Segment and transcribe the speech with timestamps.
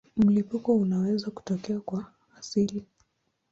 [0.17, 2.05] Mlipuko unaweza kutokea kwa
[2.39, 2.85] asili.